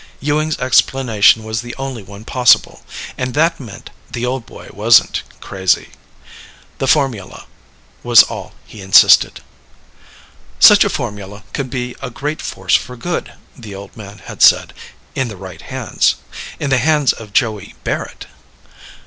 [0.19, 2.83] Ewing's explanation was the only one possible.
[3.19, 5.89] And that meant the old boy wasn't crazy.
[6.79, 7.45] The formula
[8.01, 9.41] was all he insisted.
[10.59, 14.73] Such a formula could be a great force for good, the old man had said.
[15.13, 16.15] In the right hands.
[16.59, 18.25] In the hands of Joey Barrett.